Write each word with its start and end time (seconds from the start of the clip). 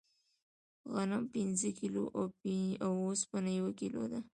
غنم 0.93 1.23
پنځه 1.35 1.69
کیلو 1.79 2.03
او 2.83 2.91
اوسپنه 3.07 3.51
یو 3.59 3.67
کیلو 3.79 4.03
ده. 4.11 4.19